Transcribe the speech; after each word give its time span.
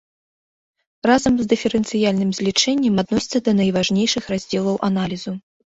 Разам 1.11 1.33
з 1.41 1.45
дыферэнцыяльным 1.51 2.33
злічэннем 2.39 2.95
адносіцца 3.05 3.39
да 3.51 3.59
найважнейшых 3.61 4.23
раздзелаў 4.37 4.75
аналізу. 4.91 5.31